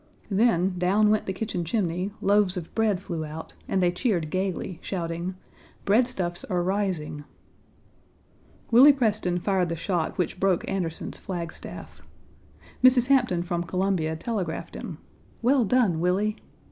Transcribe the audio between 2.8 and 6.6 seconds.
43 bread flew out, and they cheered gaily, shouting, "Breadstuffs